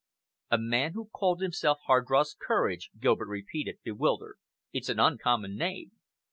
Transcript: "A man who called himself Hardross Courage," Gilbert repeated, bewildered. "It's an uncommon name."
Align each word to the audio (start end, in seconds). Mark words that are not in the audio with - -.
"A 0.49 0.57
man 0.57 0.93
who 0.93 1.09
called 1.13 1.43
himself 1.43 1.77
Hardross 1.85 2.33
Courage," 2.33 2.89
Gilbert 2.99 3.27
repeated, 3.27 3.77
bewildered. 3.83 4.39
"It's 4.73 4.89
an 4.89 4.99
uncommon 4.99 5.55
name." 5.55 5.91